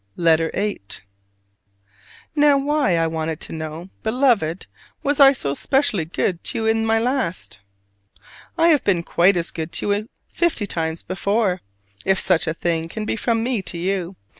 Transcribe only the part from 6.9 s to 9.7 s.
last? I have been quite as